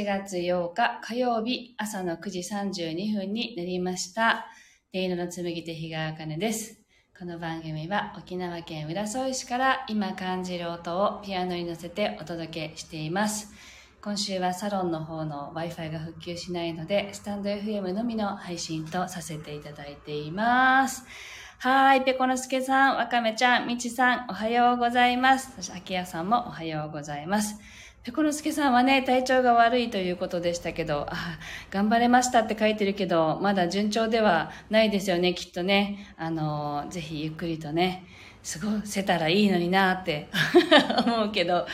[0.00, 0.30] ございます。
[0.30, 4.46] 8月8日火曜日朝の9時32分になりました。
[4.94, 6.80] 音色の紡手日川茜です。
[7.18, 13.52] この番組は沖縄県浦添市から今感じる音をピアノに乗せてお届けしています。
[14.00, 21.04] 今週はサロンの方の Wi-Fi が復旧しないので、スタンド FM のみの配信とさせていただいています。
[21.58, 25.52] はい、ペコのすけさん、わかめちゃん、みちさん、おはようございます。
[25.56, 27.60] そして、あきやさんもおはようございます。
[28.02, 31.38] ペコのすけさんはね、体調が悪いということでしたけど、あ、
[31.70, 36.14] 頑張れましたって書いてるけど、まだ順調ではないですよね、きっとね。
[36.16, 38.06] あの、ぜひゆっくりとね、
[38.42, 40.28] 過ごせたらいいのになって
[41.06, 41.66] 思うけど、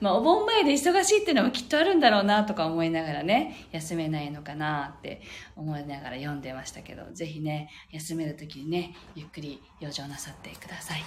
[0.00, 5.20] まあ、お盆前で忙しいっていうのもきっとあるんだろうなとか思いながらね、休めないのかなって
[5.54, 11.02] 思いながら読んでましたけど、ぜひね、休める時にね、ゆっくり養生なさってください。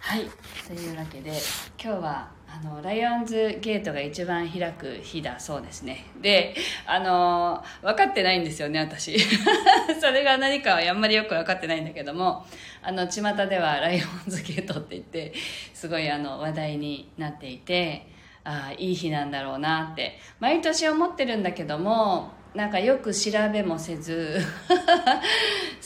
[0.00, 0.26] はい。
[0.66, 1.30] というわけで、
[1.82, 6.04] 今日は、あの、ライオンズゲートが一番開く日だそうですね。
[6.20, 6.54] で、
[6.86, 9.18] あの、分かってないんですよね、私。
[9.98, 12.44] それが何かはあんまりよく分かってないんだけども、
[12.82, 15.32] あの、巷ではライオンズゲートって言って、
[15.72, 18.06] すごいあの、話題になっていて、
[18.44, 24.38] ああ、いい日なんだろうなって、毎年思ってるんだけども、なんかよく調べもせず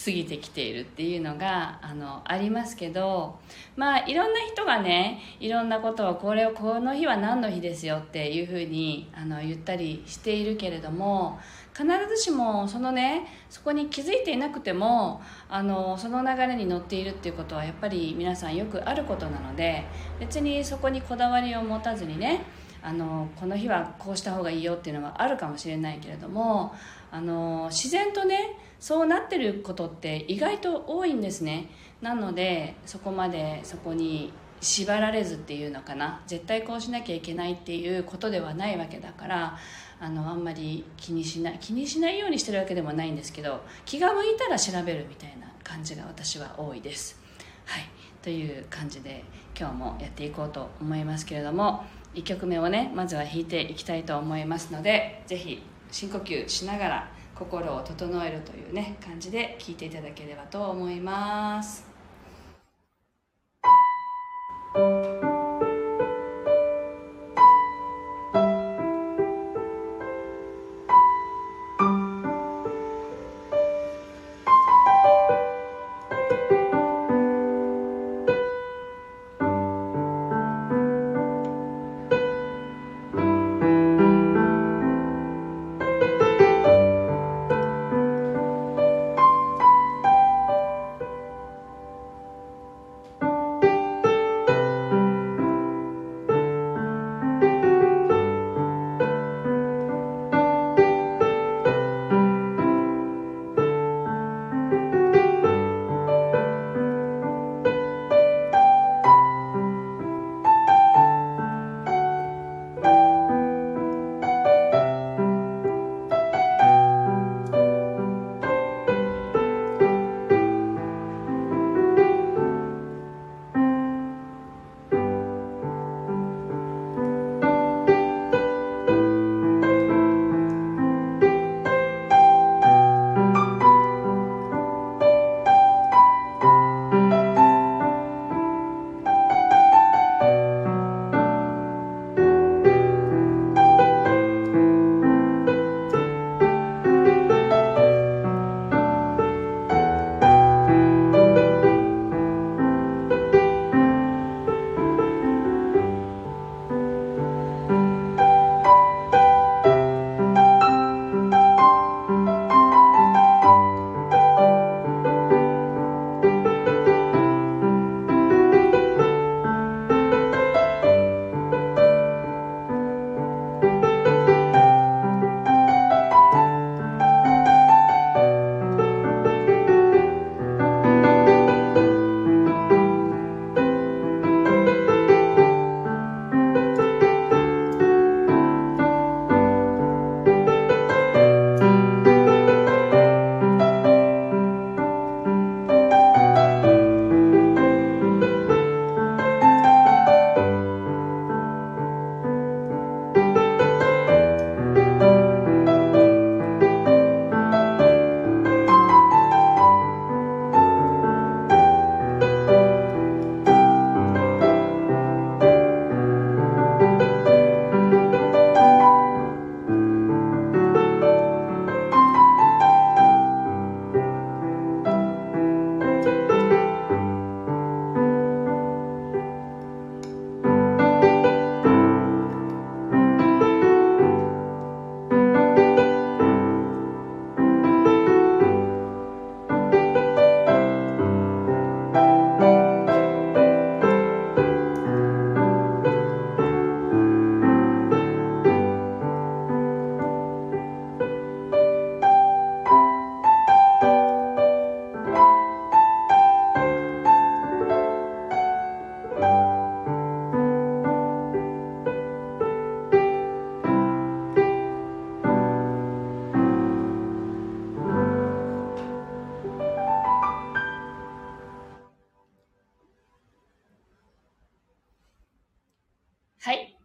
[0.04, 3.38] 過ぎてきているっていうのがあのありますけど
[3.76, 11.38] まあいろんな人がねいろんなことをこれをこの日は何の日ですよっていうふうにあの言ったりしているけれども
[11.72, 19.84] 必ずしもそのねそこに気づいていなくてもあのその流れに乗っているっていうことはやっぱり皆さんよくあることなので
[20.18, 22.42] 別にそこにこだわりを持たずにね
[22.86, 26.72] あのこの日はこうした方がいいよっていうのはあるかもしれないけれども
[27.10, 31.68] あの自然とねそうなってることって意外と多いんですね。
[32.00, 36.22] なのでそこまでそこに縛られずっていうのかな。
[36.28, 39.58] 絶対こうしなきゃいけないっていうことではないわけだから
[39.98, 47.18] あのあんまり気にしない気にしないようにしてるわけでもないんですけど気が向いたら調べるみたいな感じが私は多いです。
[47.64, 47.88] はい。
[48.22, 49.24] という感じで
[49.58, 51.84] 今日もやっていこうと思いますけれども
[52.16, 55.62] 1曲目をねまずは弾いていきたいと思いますので是非
[55.92, 61.95] 深呼吸しながら心を整えるというね感じで聴いていただければと思います。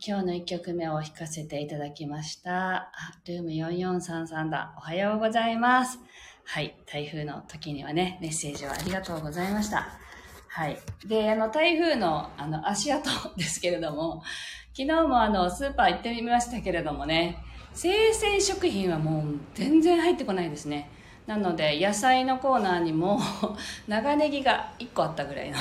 [0.04, 2.92] 今日の1曲目を弾かせていただきました。
[3.28, 4.74] ルーム4433だ。
[4.76, 6.00] おはようございます。
[6.44, 6.76] はい。
[6.92, 9.90] 台風の時にはね、メッセージをありがとうございました。
[10.48, 10.80] はい。
[11.06, 14.24] で、あの、台風の、あの、足跡ですけれども、
[14.76, 17.38] 昨日もあの、スーパー行ってみましたけれどもね、
[17.76, 20.90] 生鮮食品はもう全然入ってこないですね。
[21.28, 23.20] なので、野菜のコーナーにも
[23.88, 25.58] 長ネギが1個あったぐらいの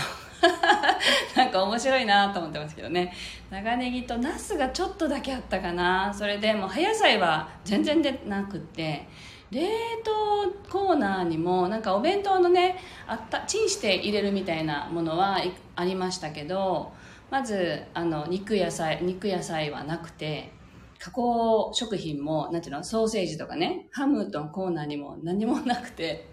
[1.37, 3.13] なんか面白いなと思ってますけどね。
[3.51, 6.13] 長ネギとナスがちょっとだけあったかな。
[6.15, 9.07] それでもう葉野菜は全然出なくって、
[9.51, 9.67] 冷
[10.05, 15.39] 凍コーナーにもなんかお弁当のねあったチンして入れるみたいなものは
[15.75, 16.93] ありましたけど
[17.31, 20.53] まずあの肉野菜肉野菜はなくて
[21.01, 26.29] 加工食品もなんていうのソーセージとかねハムとコーナーにも何もなくて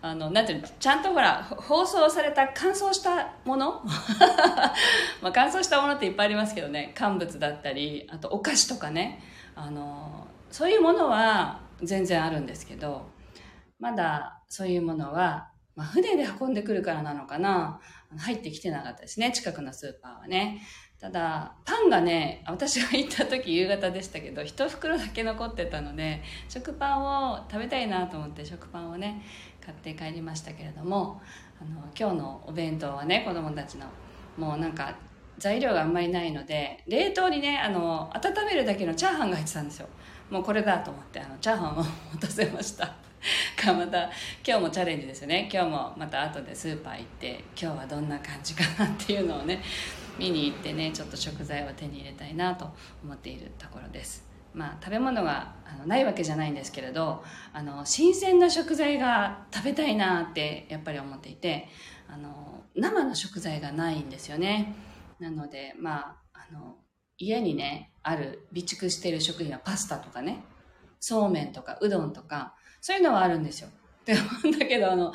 [0.00, 3.82] あのなんていうちゃんとほら包装された乾燥したもの？
[5.20, 6.92] まあ乾燥したものっていっぱいありますけどね。
[6.94, 9.22] 乾物だったりあとお菓子とかね。
[9.54, 13.10] あのそういうものは全然あるんですけど、
[13.80, 17.80] まだそういうものは、まあ、船で運んでくるからなのかな、
[18.16, 20.62] 入ってきてなかったですね、近くのスーパーはね。
[21.00, 29.22] ただ、パンがね、私が行った時夕方でしたけど、一袋だけ残ってたので、食パンを食べたいなと思って食パンをね、
[29.64, 31.20] 買って帰りましたけれども、
[31.60, 33.86] あの、今日のお弁当はね、子供たちの、
[34.36, 34.96] もうなんか、
[35.38, 39.88] 材料があんまりないので、冷凍にね、あの、温めるだけのチャーハンが入ってたんですよ。
[40.30, 42.86] もうこれだと思ってあのチャーハンを持たせました
[43.56, 44.10] かまた
[44.46, 49.62] 今日もチャレンジですよね今日もまた後でスーパー行って今日はどんな感じかなっていうのをね
[50.18, 52.70] 見に行ってねちょっと食材を手に入れたいなと
[53.04, 54.26] 思っているところです。
[54.54, 57.22] まあ食べ物があのないわけじゃないんですけれど
[57.52, 61.68] あの新鮮な食材が食べたいなってやっぱり思っていて
[62.08, 64.74] あの生の食材がないんですよね。
[65.20, 66.76] なのでまああの
[67.18, 70.44] 家にね、ある備蓄している食品はパスタとかね、
[71.00, 73.68] そうめんとかうどんとか、そういうのはあるんですよ。
[74.04, 75.12] でだけど、あの、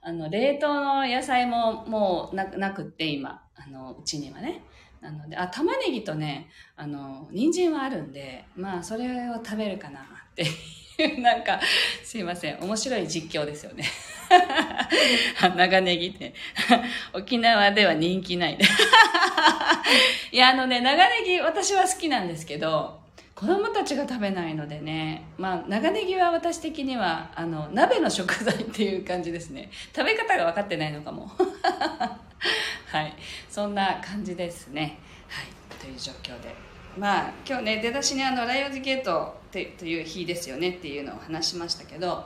[0.00, 4.62] あの、冷凍の野菜ももうななくって今、あの、うちにはね。
[5.00, 10.02] なので、あ、玉ねぎとね、あの、人参はあるんで、まあ、それを食べるかなっ
[10.34, 11.60] ていう、 なんか、
[12.04, 13.84] すいません、面白い実況ですよね。
[15.56, 16.34] 長ネギって。
[17.14, 18.58] 沖縄では人気ない。
[20.30, 23.00] いや、あのね、長ネギ私は好きなんですけど、
[23.34, 29.70] 子供たちが食べないのでね、まあ、長ネギは私的には、あの、鍋の食材っていう感じですね。
[29.96, 31.30] 食べ方が分かってないのかも。
[32.90, 33.14] はい。
[33.48, 34.98] そんな感じですね。
[35.28, 35.46] はい。
[35.80, 36.54] という状況で。
[36.98, 42.24] まあ、今日ね、出だしにあの、ライオンズゲートってという日ですよねっていうのを話しましたけど、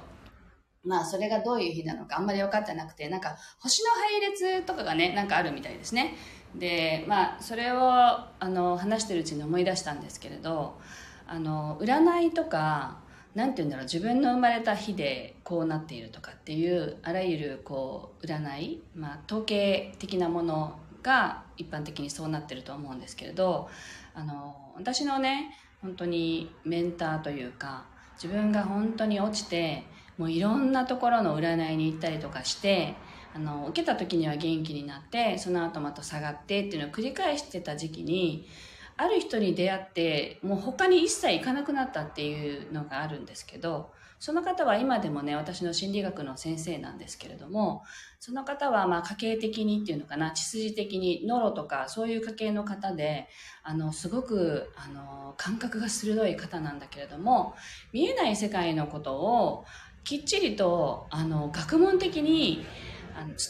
[0.83, 6.17] まあ、それがどういう日なのかあんまり分かってなくて、なんか、星の配列とかがね、なんかあるみたいですね。
[6.55, 10.81] で、まあ、それを、あの、話してるうちに思い出したんですけれど、
[11.27, 13.04] あの、占いとか、
[13.35, 23.69] なんて言うんだろう、自分の生まれた日でこうなっているとかっていう、あらゆる、こう、占い、まあ、統計的なものが一般的にそうなってると思うんですけれど、
[24.15, 27.87] あの、私のね、本当にメンターというか、
[28.23, 29.85] 自分が本当に落ちて、
[30.19, 32.95] もういろんなところの占いに行ったりとかして
[33.35, 38.47] あの受けた時には元気になってその後また下がってっていうのを繰り返してた時期に
[38.97, 47.83] ある人に出会ってもう他に一切行かなくなったっていうのがあるんですけどその方は今でもね私の心理学の先生なんですけれども
[48.21, 53.29] その方はまあ家系的にっていうのかな血筋的にノロとかそういう家系の方で
[53.63, 57.55] あのすごくあの感覚が鋭い方なんだけれども
[57.93, 59.65] 見えない世界のことを
[60.05, 62.65] きっちりとあの学問的に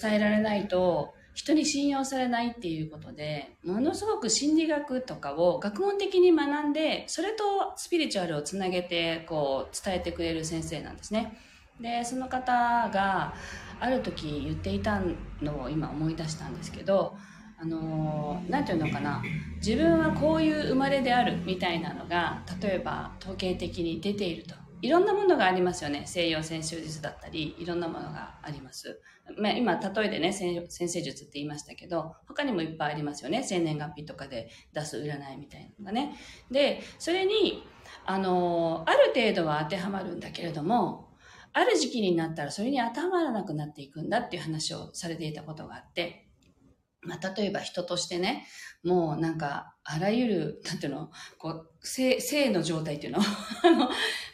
[0.02, 11.37] 伝えられないと人に信用されないっていうことでものすごく心理学とかを学問的に学んでそれとスピリチュアルをつなげてこう伝えてくれる先生なんですね。
[11.81, 13.35] でその方が
[13.81, 15.00] ある時言っていた
[15.43, 17.17] のを今思い出したんですけど
[17.61, 19.21] あの何て言うのかな
[19.57, 24.63] 自分はこういう生まれであるみたいなのが例えば統計的に出ていると。
[24.85, 26.03] いろんなものがありますよね。
[26.05, 29.00] 西洋占星術だったり、いろんなものがあります。
[29.38, 33.43] まあ、今、例えでね、占星術って言いましたけど、他にもいっぱいありますよね。
[33.43, 36.14] 生年月日とかで出す占いみたいなのがね。
[36.50, 37.67] で、それに、
[38.05, 41.09] あの、ある程度は当てはまるんだけれども、
[41.55, 46.24] ある時期になったらそれに当てはまらなくなっていくんだっていう話をされていたことがあって、
[47.04, 48.46] まあ、例えば人としてね、
[48.82, 53.20] もうなんか、あらゆる、なんていうの、こう、性、性の状態っていうの
[53.64, 53.90] あの、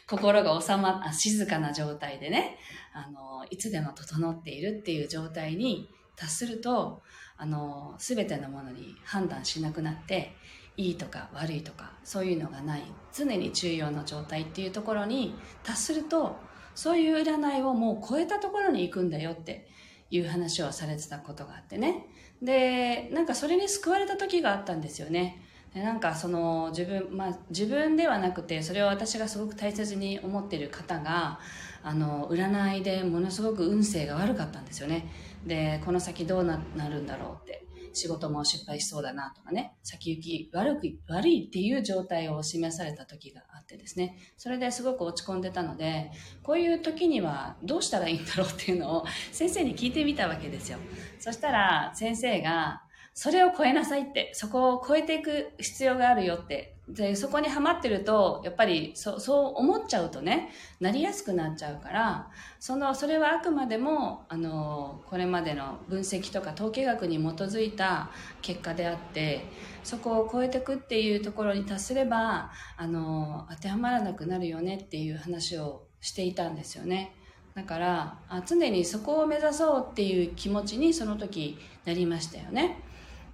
[0.07, 2.57] 心が収まっ、静かな状態でね、
[2.93, 7.01] あの、いつでも整っているっていう状態に達すると、
[7.37, 10.35] あの、すべてのものに判断しなくなって、
[10.77, 16.37] いいとか悪いとかそういうのがない常に重要な状態っていうところに達すると
[16.75, 19.67] そういう占いをもう超えたところに行くんだよって
[20.09, 22.05] いう話をされてたことがあってね。
[22.41, 25.41] でなんかそれに救われた時があったんですよね。
[25.73, 31.39] なんかその自分、まあ、自分ではなくてそれを私がすごく大切に思っている方が
[31.81, 35.09] あの占いでものすごく運勢が悪かったんですよね。
[35.45, 44.17] でこの先どうなるんだろうって仕事も失敗しそうだなとかね先行き悪く悪いっていう状態を示された時がてですね。
[44.37, 46.11] それですごく落ち込んでたので
[46.43, 50.77] こういう時にはどうしたらいいんだろうっていうのを先生に聞いてみたわけですよ。
[51.19, 56.75] そしたら先生がそれを超えなさいって、そこを超えていく必要があるよって。
[56.87, 60.49] で、そこにはまってると、やっぱりそそう思っちゃうとね、
[60.79, 69.45] なりやすくなっちゃうから、その、それはあくまでも、あの、これまでの分析とか統計学に基づいた結果であって、
[69.83, 77.13] そこを超えていくっていうところに達すれば、あの、当てはまらなくなるよねっていう話をしていたんですよね。
[77.53, 82.77] だからあ常にそこを目指そうっていう気持ちにその時なりましたよね。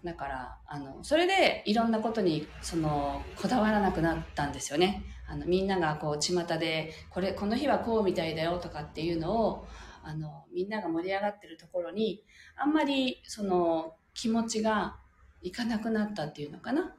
[0.03, 9.67] だからあのそれでいろんなことにそのこだわらなくなったんですよねあのみんながこう巷でこれこの日はこうみたいだよとかっていうのを
[10.03, 12.23] あのみんなが盛り上がってるところに
[12.55, 14.97] あんまりその気持ちが
[15.41, 16.93] いかなくなったっていうのかな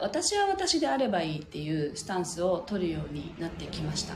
[0.00, 4.14] 私は私であればいいっていうスタンスを取るようになってきました。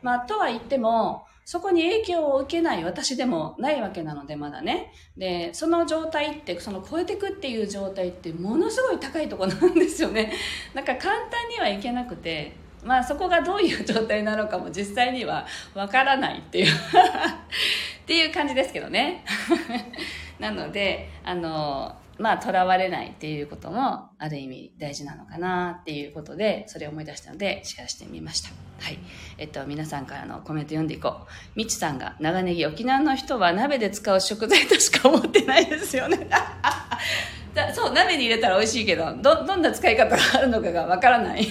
[0.00, 4.92] まあ、とは言ってもそこに影響を受けない私でもないわけなので、まだね。
[5.16, 10.32] で、その状態って、その超えていくっていう状態ってものすごい高いとこなんですよね。
[10.72, 19.22] なんか簡単にはいけなくて、まあそこがどういう状態なのかも実際にはわからないっていう っていう感じですけどね。
[20.40, 28.50] なので、あの、まあ、囚われないっていうことも、ある意味大事なのかなっていうことで、それを思い出したので、シェアしてみました。
[28.80, 28.98] はい。
[29.38, 31.26] えっと、皆さんからのコメント読んでいこう。
[31.56, 36.28] みちさんが、長ネギ、沖縄の人は鍋で使う食材としか思ってないですよね。
[37.74, 41.46] そう、鍋に入れたら美味しいけど、ど、どんな使い方があるのかがわからない。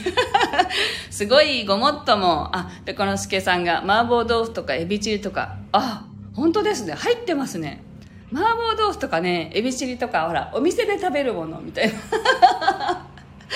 [1.10, 6.06] すごいごもっとも、あ、ペコのすけさんが、麻婆豆腐とかエビチリとか、あ、
[6.36, 6.94] 本当ですね。
[6.94, 7.82] 入ってますね。
[8.34, 13.08] 麻婆豆腐とかねエビチリとかほらお店で食べるものみたいな。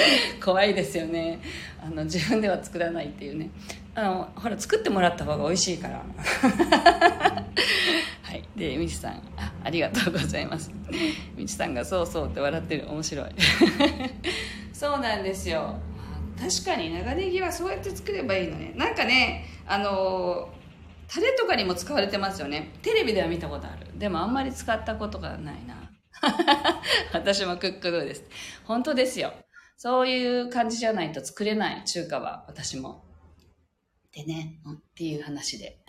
[0.43, 1.39] 怖いですよね。
[1.83, 3.49] あの自分では作らないっていうね。
[3.95, 6.05] あのほら作ってもらった方が美味しいから。
[8.21, 8.43] はい。
[8.55, 9.13] でみちさん。
[9.35, 10.71] あありがとうございます。
[11.35, 12.87] みちさんがそうそうって笑ってる。
[12.87, 13.29] 面白い。
[14.71, 15.75] そうなんですよ。
[16.39, 18.73] 確かに長ネギはそうやって作ればいいのね。
[18.75, 20.49] なんかねあの
[21.07, 22.73] タレとかにも使われてますよね。
[22.81, 23.97] テレビでは見たことある。
[23.97, 25.91] でもあんまり使ったことがないな。
[27.13, 28.23] 私もクックドゥです。
[28.65, 29.33] 本当ですよ。
[29.77, 33.03] そういう感じじゃないと作れない中華は私も。
[34.11, 35.79] でね、っていう話で。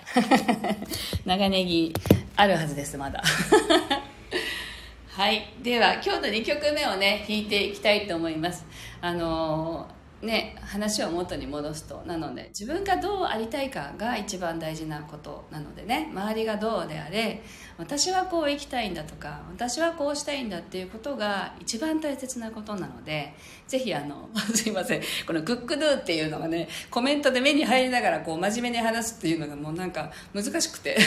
[1.24, 1.94] 長ネギ
[2.36, 3.22] あるはずですまだ。
[5.08, 5.52] はい。
[5.62, 8.64] では今日の2曲目をね弾いていきたいと思います。
[9.00, 12.02] あのーね、話を元に戻すと。
[12.04, 16.10] なので自分がどうありたいかが一番大事なことなのでね。
[16.12, 17.40] 周りがどうであれ
[17.76, 23.32] 私はこう生きたいんだとか私はこうしたいんだっていうことが一番大切なことなので
[23.68, 25.02] ぜひあの すいません。
[25.24, 30.98] この「クックドゥ」っていうのがねコメントで目に入りながらこう真面目に話すっていうのがもうなんか難しくて。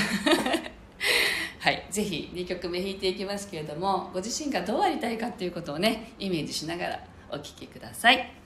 [1.60, 8.41] はい、ぜひ2曲目弾いていきますけれどもご自身がどうありたいかっていうことをねイメージしながらお聴きください。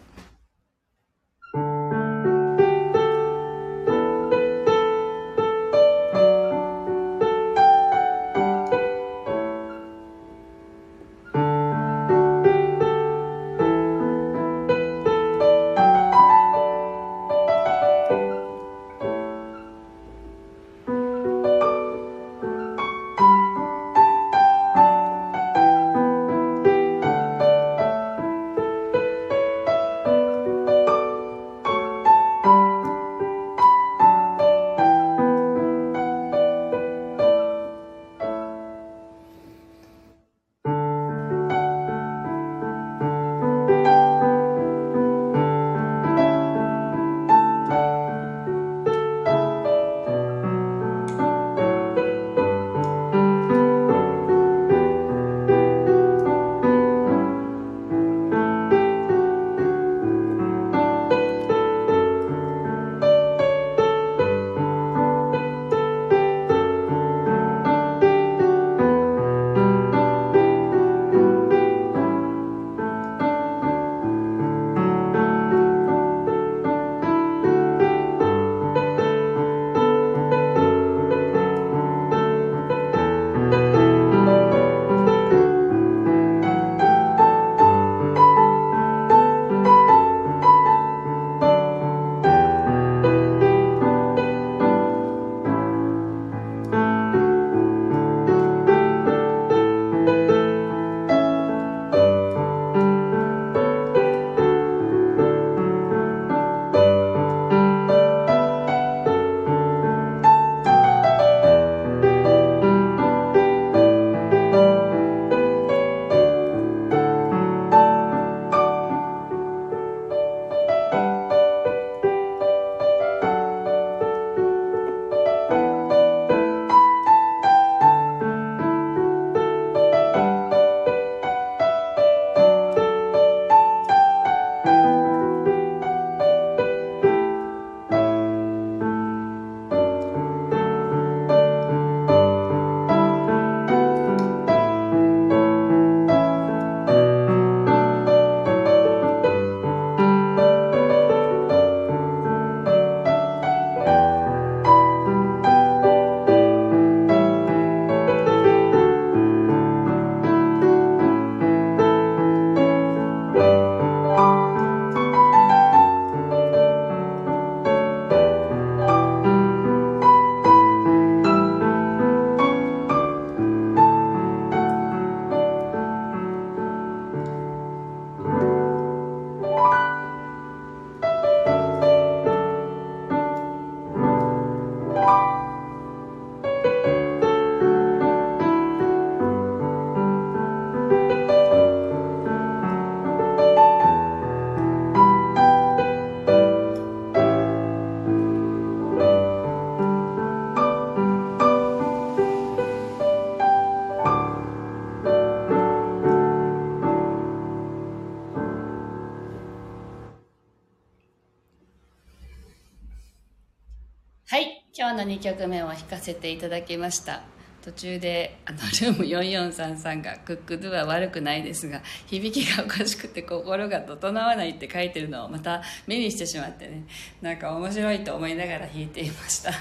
[215.06, 217.24] 2曲目を弾かせていただきました。
[217.66, 226.84] 途中で、あの、ルーム4433が、クックドゥは悪くないですが、響きがおかしくて心が整わないって書いてるのをまた目にしてしまってね、
[227.24, 229.52] なんか面白いと思いながら弾いていました。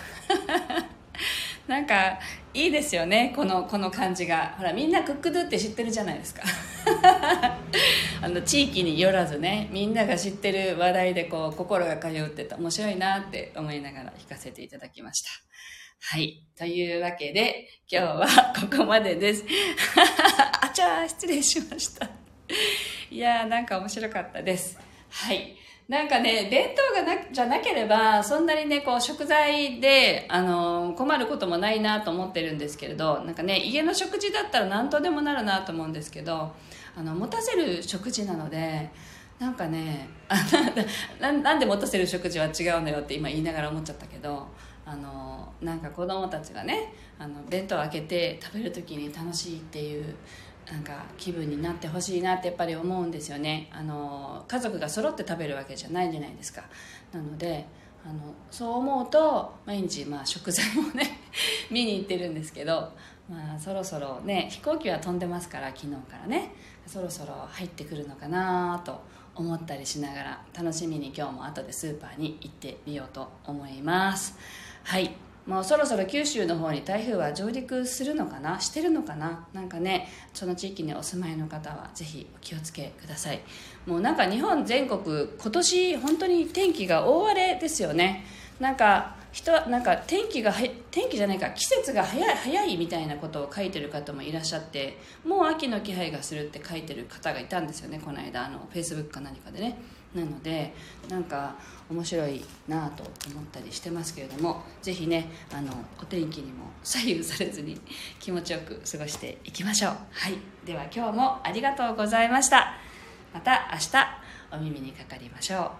[1.66, 2.18] なんか、
[2.52, 4.54] いいですよね、この、この感じが。
[4.58, 6.42] ほら、みんなクックドゥって知ってるじゃないですか。
[8.20, 15.30] あの地域によらずねみんなが知ってる話題でこう心が通うって面白いなって思いながら弾かせていただきました。
[16.00, 16.42] はい。
[16.56, 18.26] というわけで今日は
[18.70, 19.44] ここまでです。
[20.60, 22.08] あちゃー失礼しました。
[23.10, 24.78] いやーなんか面白かったです。
[25.10, 25.56] はい。
[25.86, 36.52] なんかね、弁当がな、じゃなければ、そんなにね、こう、食材で、あの、困ることもないなと思ってるんですけれど、なんかね、家の食事だったら何とでもなるなと思うんですけど、
[36.96, 38.90] あの、持たせる食事なので、
[39.38, 40.36] なんかね、あ
[41.20, 44.46] ななんで持たせる食事は違うのよって今言いながら思っちゃったけど、
[44.86, 50.14] あの、なんか子供たちがね、あの、弁当を開けて食べる時に楽しいっていう、
[50.70, 53.68] なんか気分になってほしいなってやっぱり思うんですよね。
[53.72, 56.62] あの家族が揃って食べるわけじゃないじゃないですか。
[57.12, 57.66] なので
[58.04, 61.20] あのそう思うと毎日まあ食材もね
[61.70, 62.92] 見に行ってるんですけど、
[63.28, 66.52] まあ、そろそろね飛行機は飛んでますから昨日からね。
[66.86, 69.00] そろそろ入ってくるのかなと
[69.34, 74.38] 思ったりしながら楽しみに今日も後でスーパーに行ってみようと思います。
[74.84, 75.16] はい。
[75.46, 78.58] もうそろそろ九州の方に台風は上陸するのかな？
[78.60, 79.46] してるのかな？
[79.52, 83.40] なんかねその地域にお住まいの方はぜひお気をつけください。
[83.86, 88.24] もうなんか日本全国今年本当に天気が大荒れですよね。
[88.58, 90.54] なんか人なんか天気が
[90.92, 99.76] 天気じゃないか季節が早い早いみたいなことを書いてる方もいらっしゃってもう秋の気配がするって書いてる方がいたんですよねこの間あのフェイスブックか何かでね。
[100.14, 100.72] なので
[101.08, 101.54] なんか
[101.90, 107.80] 面白いなと思ったりしてますけれども是非ねあのお天気にも 左右されずに
[108.20, 109.96] 気持ちよく過ごしていきましょう。
[110.12, 110.38] はい。
[110.64, 112.74] では今日もありがとうございました。
[113.32, 115.72] また明日お耳にかかりましょ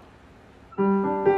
[1.31, 1.34] う。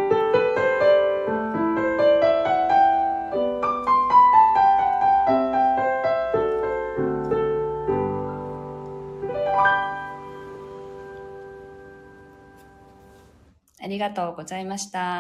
[13.86, 15.14] ありがとうございました。